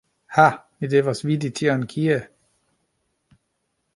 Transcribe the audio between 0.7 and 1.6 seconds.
mi devas vidi